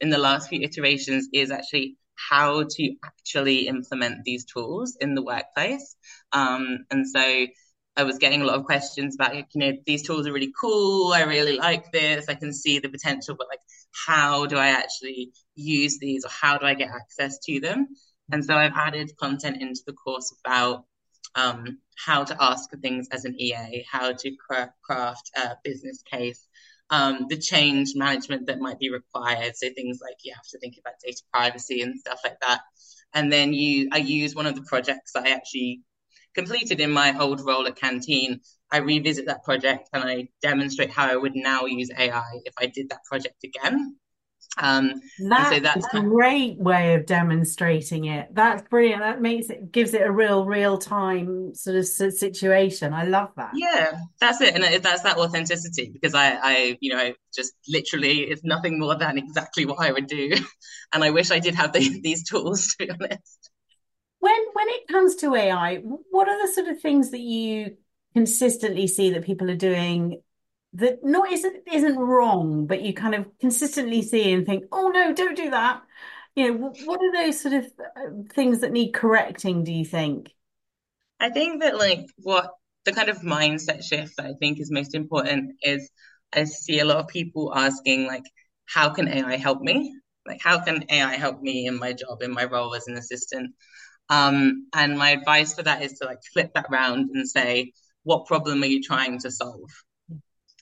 [0.00, 1.96] in the last few iterations, is actually
[2.30, 5.96] how to actually implement these tools in the workplace.
[6.32, 7.46] Um, and so
[7.96, 11.12] I was getting a lot of questions about, you know, these tools are really cool.
[11.12, 12.26] I really like this.
[12.28, 13.60] I can see the potential, but like,
[14.06, 17.88] how do I actually use these or how do I get access to them?
[18.30, 20.84] And so I've added content into the course about
[21.34, 24.36] um, how to ask things as an EA, how to
[24.84, 26.46] craft a business case,
[26.90, 29.56] um, the change management that might be required.
[29.56, 32.60] So things like you have to think about data privacy and stuff like that.
[33.14, 35.80] And then you, I use one of the projects I actually
[36.36, 41.10] completed in my old role at Canteen, I revisit that project and I demonstrate how
[41.10, 43.96] I would now use AI if I did that project again.
[44.58, 48.28] Um, that's, so that's a great way of demonstrating it.
[48.32, 49.02] That's brilliant.
[49.02, 52.94] That makes it gives it a real real time sort of situation.
[52.94, 53.50] I love that.
[53.54, 58.44] Yeah, that's it, and that's that authenticity because I, I, you know, just literally it's
[58.44, 60.32] nothing more than exactly what I would do,
[60.92, 63.50] and I wish I did have the, these tools to be honest.
[64.26, 67.76] When when it comes to AI, what are the sort of things that you
[68.12, 70.20] consistently see that people are doing
[70.72, 75.14] that not isn't isn't wrong, but you kind of consistently see and think, oh no,
[75.14, 75.82] don't do that.
[76.34, 80.32] You know, what are those sort of uh, things that need correcting, do you think?
[81.20, 82.50] I think that like what
[82.84, 85.88] the kind of mindset shift that I think is most important is
[86.32, 88.24] I see a lot of people asking like,
[88.66, 89.94] how can AI help me?
[90.26, 93.54] Like, how can AI help me in my job, in my role as an assistant?
[94.08, 97.72] Um, and my advice for that is to like flip that round and say,
[98.04, 99.70] what problem are you trying to solve?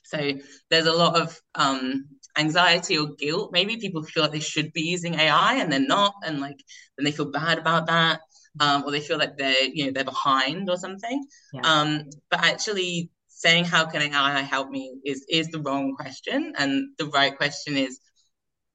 [0.04, 0.32] So
[0.70, 2.06] there's a lot of um,
[2.38, 3.50] anxiety or guilt.
[3.52, 6.62] Maybe people feel like they should be using AI and they're not, and like
[6.96, 8.20] then they feel bad about that,
[8.60, 11.24] um, or they feel like they're you know they're behind or something.
[11.52, 11.60] Yeah.
[11.62, 16.88] Um, but actually, saying how can AI help me is is the wrong question, and
[16.98, 17.98] the right question is,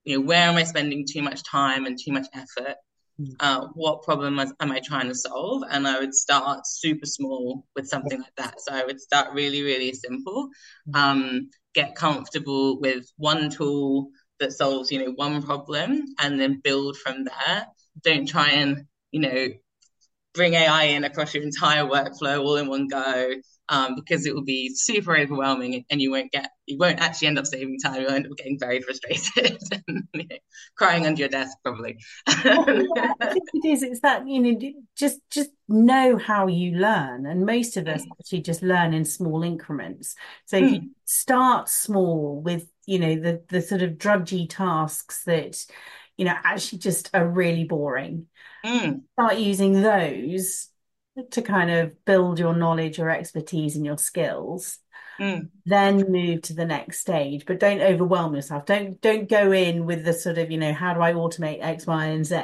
[0.03, 2.75] you know, where am I spending too much time and too much effort?
[3.39, 5.63] Uh, what problem am I trying to solve?
[5.69, 8.61] And I would start super small with something like that.
[8.61, 10.49] So I would start really, really simple,
[10.87, 10.95] mm.
[10.95, 16.97] um, get comfortable with one tool that solves, you know, one problem, and then build
[16.97, 17.67] from there.
[18.01, 19.47] Don't try and, you know,
[20.33, 23.33] bring AI in across your entire workflow all in one go
[23.69, 27.39] um, because it will be super overwhelming and you won't get you won't actually end
[27.39, 28.01] up saving time.
[28.01, 30.35] You'll end up getting very frustrated and you know,
[30.75, 31.97] crying under your desk probably.
[32.43, 34.59] Well, yeah, I think it is it's that you know
[34.95, 37.25] just just know how you learn.
[37.25, 40.15] And most of us actually just learn in small increments.
[40.45, 40.87] So if you hmm.
[41.05, 45.63] start small with you know the the sort of drudgy tasks that
[46.17, 48.25] you know actually just are really boring
[48.65, 49.01] mm.
[49.13, 50.69] start using those
[51.31, 54.79] to kind of build your knowledge or expertise and your skills
[55.19, 55.49] mm.
[55.65, 57.45] then move to the next stage.
[57.45, 58.65] But don't overwhelm yourself.
[58.65, 61.85] Don't don't go in with the sort of you know how do i automate x
[61.85, 62.35] y and z?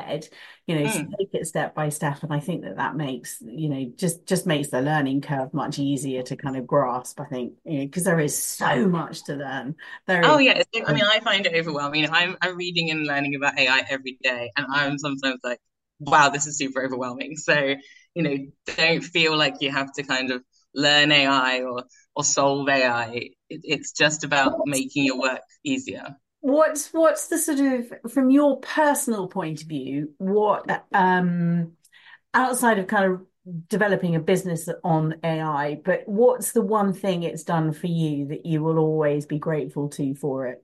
[0.68, 1.18] You know mm.
[1.18, 2.22] take it step by step.
[2.24, 5.80] And i think that that makes you know just just makes the learning curve much
[5.80, 9.36] easier to kind of grasp i think you know because there is so much to
[9.36, 9.76] learn.
[10.08, 10.84] There oh is- yeah.
[10.86, 12.10] I mean i find it overwhelming.
[12.10, 14.52] I'm i'm reading and learning about ai every day.
[14.56, 15.60] And i'm sometimes like
[16.00, 17.38] wow this is super overwhelming.
[17.38, 17.76] So
[18.16, 18.38] you know,
[18.78, 21.84] don't feel like you have to kind of learn AI or
[22.16, 23.12] or solve AI.
[23.14, 26.16] It, it's just about making your work easier.
[26.40, 30.14] What's what's the sort of from your personal point of view?
[30.18, 31.74] What um
[32.34, 33.26] outside of kind of
[33.68, 38.46] developing a business on AI, but what's the one thing it's done for you that
[38.46, 40.64] you will always be grateful to for it?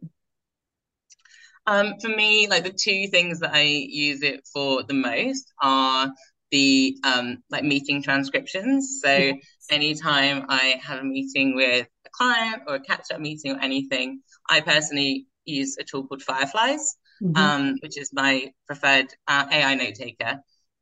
[1.67, 6.11] Um, for me, like the two things that I use it for the most are
[6.51, 8.99] the um, like meeting transcriptions.
[9.03, 9.35] So yes.
[9.69, 14.21] anytime I have a meeting with a client or a catch up meeting or anything,
[14.49, 17.35] I personally use a tool called Fireflies, mm-hmm.
[17.37, 20.39] um, which is my preferred uh, AI note taker.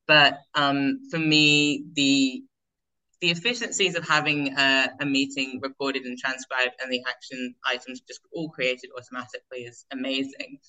[0.08, 2.44] But um, for me, the
[3.22, 8.22] the efficiencies of having a, a, meeting recorded and transcribed and the action items just
[8.32, 10.60] all created automatically is amazing.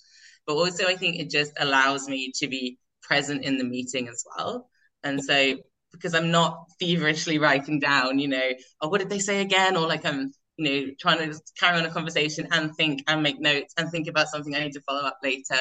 [0.48, 4.24] But also, I think it just allows me to be present in the meeting as
[4.36, 4.68] well.
[5.02, 5.56] And so
[5.92, 9.76] because I'm not feverishly writing down, you know, oh, what did they say again?
[9.76, 13.40] Or like I'm, you know, trying to carry on a conversation and think and make
[13.40, 15.58] notes and think about something I need to follow up later.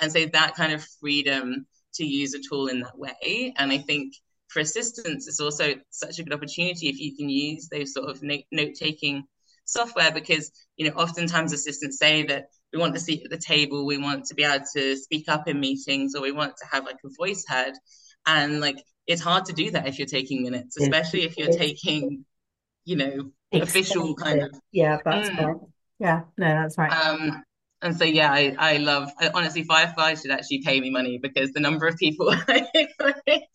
[0.00, 3.54] And so that kind of freedom to use a tool in that way.
[3.56, 4.14] And I think
[4.48, 8.22] for assistants, it's also such a good opportunity if you can use those sort of
[8.22, 9.24] note taking
[9.64, 13.86] software because, you know, oftentimes assistants say that we want to seat at the table,
[13.86, 16.84] we want to be able to speak up in meetings, or we want to have
[16.84, 17.74] like a voice heard
[18.26, 22.24] and like it's hard to do that if you're taking minutes especially if you're taking
[22.84, 25.44] you know official kind of yeah that's mm.
[25.44, 25.56] right
[25.98, 27.42] yeah no that's right um
[27.82, 31.52] and so yeah i i love I, honestly fireflies should actually pay me money because
[31.52, 32.66] the number of people i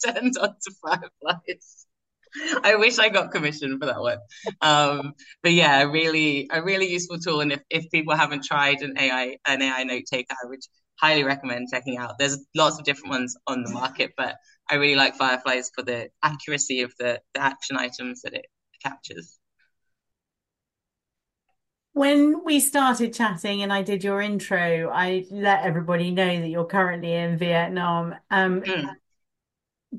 [0.05, 1.87] turned on to fireflies
[2.63, 4.17] I wish I got commission for that one.
[4.61, 7.41] Um, but yeah, really, a really useful tool.
[7.41, 10.59] And if, if people haven't tried an AI an AI note taker, I would
[10.99, 12.17] highly recommend checking out.
[12.19, 14.35] There's lots of different ones on the market, but
[14.69, 18.45] I really like Fireflies for the accuracy of the, the action items that it
[18.83, 19.39] captures.
[21.93, 26.65] When we started chatting and I did your intro, I let everybody know that you're
[26.65, 28.13] currently in Vietnam.
[28.29, 28.89] Um, mm.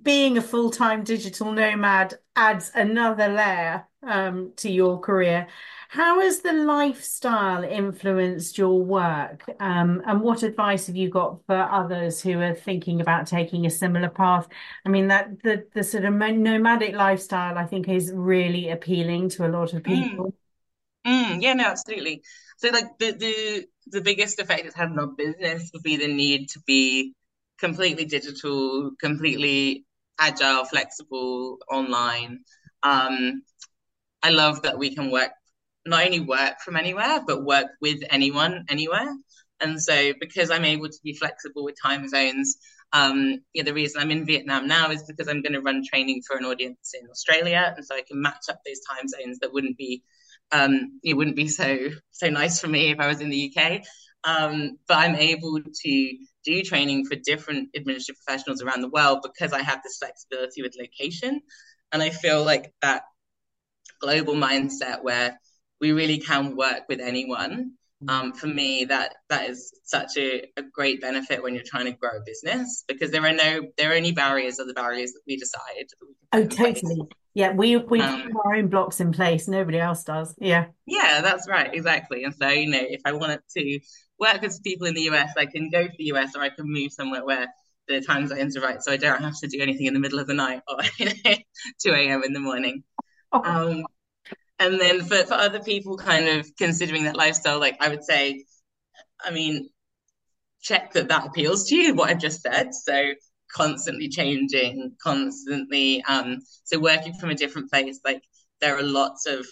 [0.01, 5.49] Being a full time digital nomad adds another layer um, to your career.
[5.89, 9.45] How has the lifestyle influenced your work?
[9.59, 13.71] Um, and what advice have you got for others who are thinking about taking a
[13.71, 14.47] similar path?
[14.85, 19.47] I mean, that the the sort of nomadic lifestyle, I think, is really appealing to
[19.47, 20.11] a lot of mm.
[20.11, 20.27] people.
[20.27, 20.33] Mm.
[21.07, 22.23] Mm, yeah, no, absolutely.
[22.59, 26.09] So, like the the the biggest effect it's had on our business would be the
[26.09, 27.15] need to be
[27.59, 29.87] completely digital, completely
[30.19, 32.41] agile, flexible, online.
[32.83, 33.43] Um,
[34.23, 35.31] I love that we can work
[35.89, 39.15] not only work from anywhere, but work with anyone anywhere.
[39.61, 42.59] And so, because I'm able to be flexible with time zones,
[42.93, 46.23] um, yeah, the reason I'm in Vietnam now is because I'm going to run training
[46.27, 49.53] for an audience in Australia, and so I can match up those time zones that
[49.53, 50.03] wouldn't be,
[50.53, 53.83] um, it wouldn't be so so nice for me if I was in the UK.
[54.25, 59.53] Um, but I'm able to do training for different administrative professionals around the world because
[59.53, 61.41] I have this flexibility with location,
[61.93, 63.03] and I feel like that
[64.01, 65.39] global mindset where
[65.81, 67.73] we really can work with anyone.
[68.07, 71.93] Um, for me that that is such a, a great benefit when you're trying to
[71.93, 75.23] grow a business because there are no there are only barriers are the barriers that
[75.27, 77.03] we decide that we oh totally.
[77.35, 79.49] Yeah we we um, have our own blocks in place.
[79.49, 80.33] Nobody else does.
[80.39, 80.67] Yeah.
[80.87, 81.75] Yeah that's right.
[81.75, 82.23] Exactly.
[82.23, 83.81] And so you know if i wanted to
[84.21, 86.73] work with people in the us i can go to the us or i can
[86.73, 87.49] move somewhere where
[87.89, 90.21] the time zones are right so i don't have to do anything in the middle
[90.21, 91.35] of the night or you know,
[91.83, 92.85] 2 a.m in the morning.
[93.33, 93.43] Oh.
[93.43, 93.85] um,
[94.59, 98.45] and then for, for other people kind of considering that lifestyle like i would say
[99.25, 99.69] i mean
[100.61, 102.75] check that that appeals to you what i've just said.
[102.75, 103.13] So
[103.55, 108.21] constantly changing constantly um so working from a different place like
[108.61, 109.47] there are lots of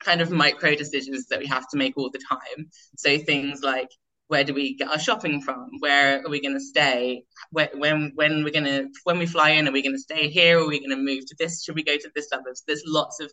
[0.00, 2.70] kind of micro decisions that we have to make all the time.
[2.96, 3.88] So things like
[4.28, 5.70] where do we get our shopping from?
[5.78, 7.24] Where are we going to stay?
[7.50, 10.28] When when when we're going to when we fly in are we going to stay
[10.28, 10.58] here?
[10.60, 11.64] Are we going to move to this?
[11.64, 13.32] Should we go to this suburbs there's lots of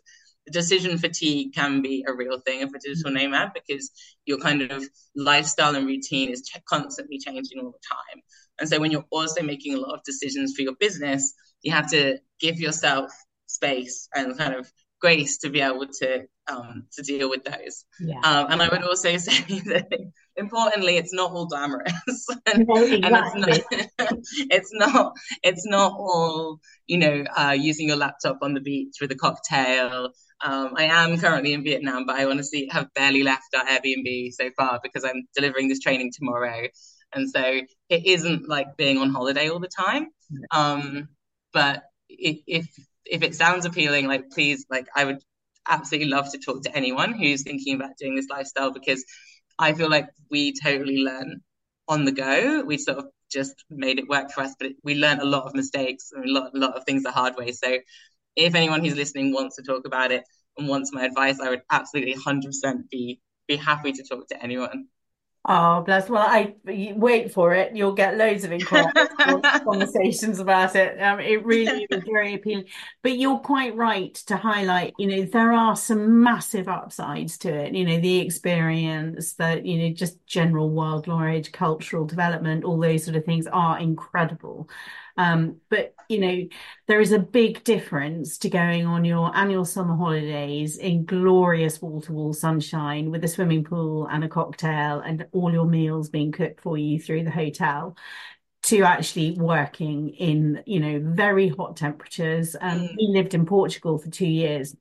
[0.50, 3.90] decision fatigue can be a real thing of a digital nomad because
[4.24, 4.84] your kind of
[5.14, 8.22] lifestyle and routine is ch- constantly changing all the time.
[8.58, 11.90] And so when you're also making a lot of decisions for your business, you have
[11.90, 13.10] to give yourself
[13.46, 14.70] space and kind of
[15.00, 17.84] grace to be able to um, to deal with those.
[18.00, 18.20] Yeah.
[18.22, 19.88] Um, and I would also say that
[20.36, 23.62] importantly, it's not all glamorous, and, exactly.
[23.70, 24.12] it's not
[24.50, 29.10] it's not it's not all you know uh, using your laptop on the beach with
[29.10, 30.10] a cocktail
[30.44, 34.50] um, I am currently in Vietnam, but I honestly have barely left our Airbnb so
[34.56, 36.68] far because I'm delivering this training tomorrow.
[37.14, 37.42] And so
[37.88, 40.08] it isn't like being on holiday all the time.
[40.50, 41.08] Um,
[41.52, 42.68] but if, if,
[43.06, 45.20] if it sounds appealing, like please, like I would
[45.68, 49.04] absolutely love to talk to anyone who's thinking about doing this lifestyle because
[49.58, 51.40] I feel like we totally learn
[51.88, 52.62] on the go.
[52.62, 55.54] We sort of just made it work for us, but we learned a lot of
[55.54, 57.52] mistakes and a lot, a lot of things the hard way.
[57.52, 57.78] So
[58.36, 60.24] if anyone who's listening wants to talk about it
[60.56, 64.88] and wants my advice, I would absolutely 100% be be happy to talk to anyone.
[65.48, 66.08] Oh, bless.
[66.10, 67.76] Well, I wait for it.
[67.76, 68.50] You'll get loads of
[69.64, 71.00] conversations about it.
[71.00, 72.64] Um, it really is very appealing.
[73.04, 77.74] But you're quite right to highlight, you know, there are some massive upsides to it.
[77.74, 83.04] You know, the experience, that, you know, just general wild knowledge, cultural development, all those
[83.04, 84.68] sort of things are incredible.
[85.16, 86.48] Um, but you know,
[86.86, 92.32] there is a big difference to going on your annual summer holidays in glorious wall-to-wall
[92.32, 96.76] sunshine with a swimming pool and a cocktail and all your meals being cooked for
[96.78, 97.96] you through the hotel
[98.66, 102.96] to actually working in you know very hot temperatures um, mm.
[102.96, 104.74] we lived in portugal for two years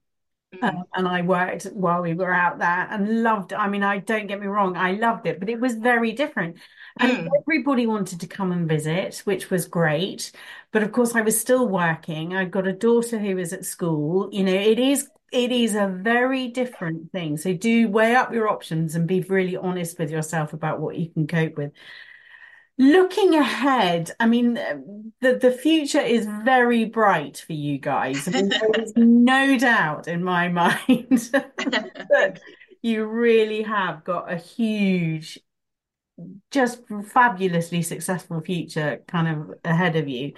[0.62, 3.54] um, and I worked while we were out there and loved.
[3.54, 6.58] I mean, I don't get me wrong, I loved it, but it was very different.
[7.00, 7.30] And mm.
[7.42, 10.32] everybody wanted to come and visit, which was great.
[10.72, 12.36] But of course, I was still working.
[12.36, 14.30] I've got a daughter who is at school.
[14.32, 17.36] You know, it is it is a very different thing.
[17.36, 21.10] So do weigh up your options and be really honest with yourself about what you
[21.10, 21.72] can cope with.
[22.78, 24.56] Looking ahead, I mean,
[25.22, 28.28] the, the future is very bright for you guys.
[28.28, 32.40] I mean, there is no doubt in my mind that
[32.82, 35.40] you really have got a huge,
[36.52, 36.82] just
[37.14, 40.34] fabulously successful future kind of ahead of you.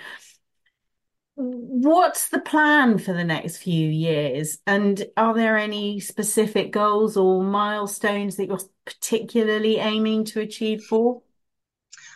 [1.33, 4.59] What's the plan for the next few years?
[4.67, 11.21] And are there any specific goals or milestones that you're particularly aiming to achieve for?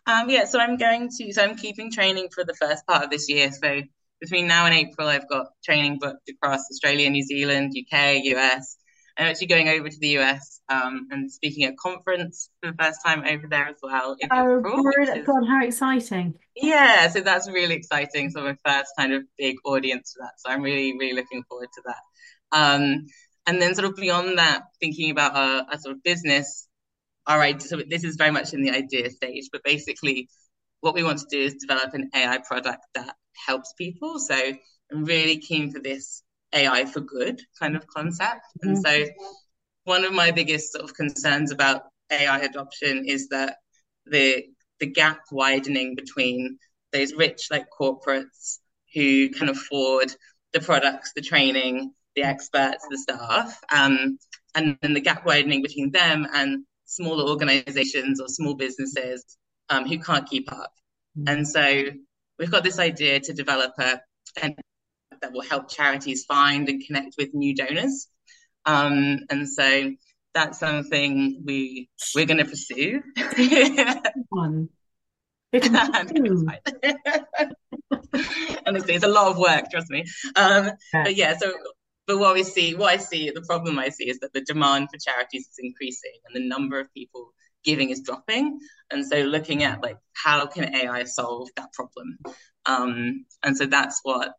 [0.07, 3.09] Um, yeah, so I'm going to, so I'm keeping training for the first part of
[3.09, 3.51] this year.
[3.51, 3.81] So
[4.19, 8.77] between now and April, I've got training booked across Australia, New Zealand, UK, US.
[9.17, 12.77] I'm actually going over to the US um, and speaking at a conference for the
[12.77, 14.15] first time over there as well.
[14.31, 16.35] oh, April, God, how exciting!
[16.55, 18.29] Yeah, so that's really exciting.
[18.29, 20.33] So my first kind of big audience for that.
[20.37, 22.57] So I'm really, really looking forward to that.
[22.57, 23.05] Um,
[23.47, 26.67] and then sort of beyond that, thinking about a, a sort of business
[27.27, 30.29] all right, so this is very much in the idea stage, but basically
[30.81, 33.15] what we want to do is develop an AI product that
[33.45, 34.19] helps people.
[34.19, 34.35] So
[34.91, 38.41] I'm really keen for this AI for good kind of concept.
[38.63, 39.05] And so
[39.83, 43.57] one of my biggest sort of concerns about AI adoption is that
[44.05, 44.43] the
[44.79, 46.57] the gap widening between
[46.91, 48.57] those rich like corporates
[48.93, 50.13] who can afford
[50.53, 54.17] the products, the training, the experts, the staff, um,
[54.55, 59.37] and then the gap widening between them and smaller organizations or small businesses
[59.69, 60.73] um, who can't keep up.
[61.17, 61.33] Mm-hmm.
[61.33, 61.83] And so
[62.37, 64.01] we've got this idea to develop a,
[65.21, 68.07] that will help charities find and connect with new donors.
[68.65, 69.91] Um, and so
[70.33, 73.01] that's something we we're going to pursue.
[78.67, 79.69] Honestly, it's a lot of work.
[79.71, 80.05] Trust me.
[80.35, 81.03] Um, yeah.
[81.03, 81.53] But yeah, so
[82.11, 84.89] but what we see, what I see, the problem I see is that the demand
[84.91, 87.33] for charities is increasing, and the number of people
[87.63, 88.59] giving is dropping.
[88.91, 92.17] And so looking at like how can AI solve that problem?
[92.65, 94.33] Um, and so that's what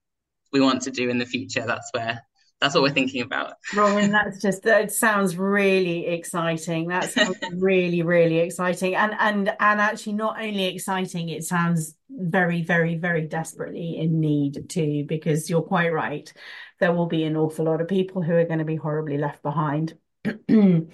[0.52, 1.64] we want to do in the future.
[1.66, 2.20] That's where
[2.62, 3.54] that's what we're thinking about.
[3.74, 6.86] Robyn, that's just that sounds really exciting.
[6.88, 8.94] That sounds really, really exciting.
[8.94, 14.70] And and and actually not only exciting, it sounds very, very, very desperately in need
[14.70, 16.32] too, because you're quite right.
[16.78, 19.42] There will be an awful lot of people who are going to be horribly left
[19.42, 19.94] behind.
[20.48, 20.88] um,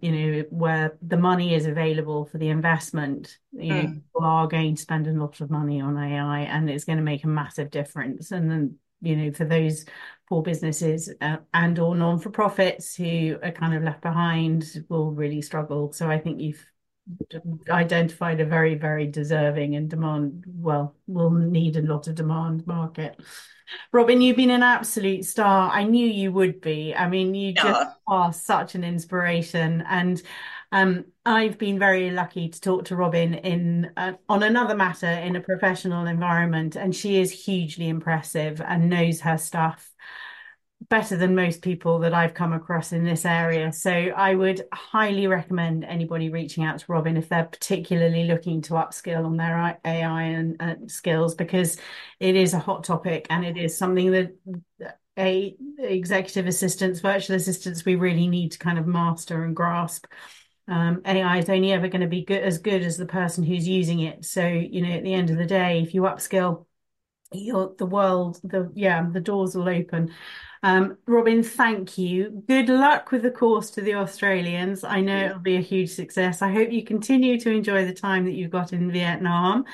[0.00, 3.94] you know, where the money is available for the investment, you know, mm.
[3.94, 7.04] people are going to spend a lot of money on AI and it's going to
[7.04, 8.30] make a massive difference.
[8.30, 9.84] And then you know for those
[10.28, 15.92] poor businesses uh, and or non-for-profits who are kind of left behind will really struggle.
[15.92, 16.64] So i think you've
[17.68, 23.20] identified a very very deserving and demand well will need a lot of demand market.
[23.92, 25.70] Robyn you've been an absolute star.
[25.70, 26.94] I knew you would be.
[26.94, 27.92] I mean you just yeah.
[28.06, 29.82] are such an inspiration.
[29.88, 30.22] And
[30.70, 35.36] um, I've been very lucky to talk to Robyn in uh, on another matter in
[35.36, 39.88] a professional environment, and she is hugely impressive and knows her stuff
[40.88, 43.72] better than most people that I've come across in this area.
[43.72, 48.74] So I would highly recommend anybody reaching out to Robyn if they're particularly looking to
[48.74, 51.78] upskill on their AI and skills because
[52.18, 54.32] it is a hot topic and it is something that
[55.16, 60.06] a executive assistants, virtual assistants, we really need to kind of master and grasp
[60.68, 63.66] um, AI is only ever going to be good as good as the person who's
[63.66, 64.24] using it.
[64.24, 66.66] So, you know, at the end of the day, if you upskill,
[67.32, 70.12] your the world, the yeah, the doors will open.
[70.62, 72.44] Um, Robyn, thank you.
[72.46, 74.84] Good luck with the course to the Australians.
[74.84, 76.40] I know it'll be a huge success.
[76.40, 79.64] I hope you continue to enjoy the time that you've got in Vietnam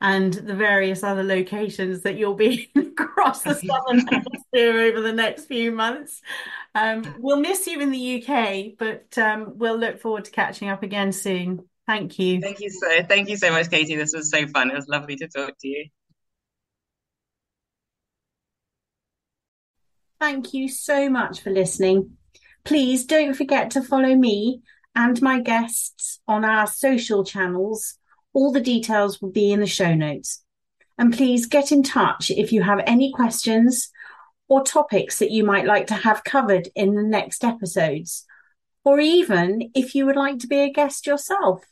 [0.00, 5.44] and the various other locations that you'll be across the southern hemisphere over the next
[5.44, 6.22] few months.
[6.74, 10.82] Um, we'll miss you in the UK, but um, we'll look forward to catching up
[10.82, 11.68] again soon.
[11.86, 12.40] Thank you.
[12.40, 13.02] Thank you so.
[13.02, 13.96] Thank you so much, Katie.
[13.96, 14.70] This was so fun.
[14.70, 15.88] It was lovely to talk to you.
[20.20, 22.16] Thank you so much for listening.
[22.64, 24.60] Please don't forget to follow me
[24.94, 27.96] and my guests on our social channels.
[28.32, 30.42] All the details will be in the show notes.
[30.98, 33.90] And please get in touch if you have any questions
[34.48, 38.26] or topics that you might like to have covered in the next episodes,
[38.84, 41.64] or even if you would like to be a guest yourself.